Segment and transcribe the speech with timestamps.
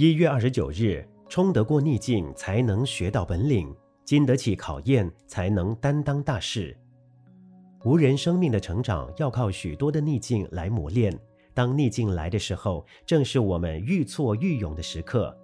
[0.00, 3.68] 一月二十九日，冲得过逆境，才能学到本领；
[4.02, 6.74] 经得起考验，才能担当大事。
[7.84, 11.14] 无人生命的成长要靠许多的逆境来磨练。
[11.52, 15.36] 当逆境来的时候，正是我们愈挫愈勇的时刻。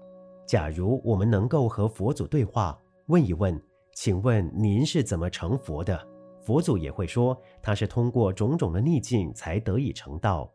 [0.46, 3.62] 假如我们能够和佛祖对话，问一问
[3.92, 6.02] ：“请问您是怎么成佛的？”
[6.40, 10.50] 佛祖也会说：“他是通过种种的逆境才得以成道。”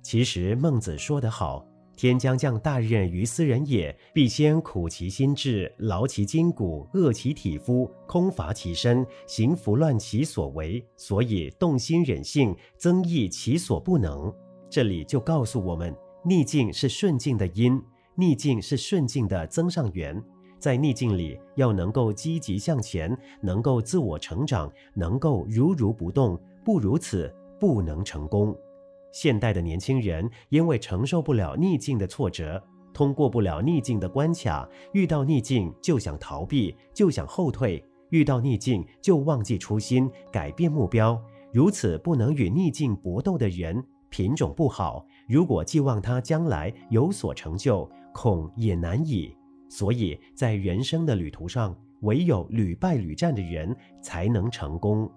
[0.00, 1.62] 其实孟子说得好。
[1.96, 14.32] 天将降大任于斯人也，必先苦其心志，劳其筋骨，饿其体肤，空乏其身，行拂乱其所为，所以动心忍性，增益其所不能。
[14.70, 17.80] 这里就告诉我们，逆境是顺境的因，
[18.16, 20.20] 逆境是顺境的增上缘。
[20.58, 28.56] 在逆境里，要能够积极向前，能够自我成长，能够如如不动，不如此，不能成功。
[29.12, 32.62] 现代的年轻人因为承受不了逆境的挫折，
[32.94, 41.22] 通过不了逆境的关卡，遇到逆境就想逃避，就想后退，遇到逆境就忘记初心，改变目标。
[41.52, 45.06] 如此不能与逆境搏斗的人，品种不好。
[45.28, 49.36] 如果寄望他将来有所成就，恐也难以。
[49.68, 55.10] 所以在人生的旅途上，唯有屡败屡战的人才能成功。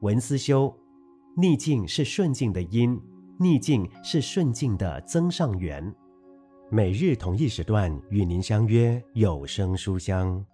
[0.00, 0.70] 文思修。
[1.38, 2.98] 逆境是顺境的因，
[3.38, 5.94] 逆境是顺境的增上缘。
[6.70, 10.44] 每日同一时段与您相约有声书香。